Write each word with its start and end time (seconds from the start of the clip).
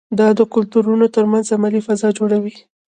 دا 0.19 0.27
د 0.39 0.41
کلتورونو 0.53 1.05
ترمنځ 1.15 1.45
علمي 1.55 1.81
فضا 1.87 2.09
جوړوي. 2.17 2.55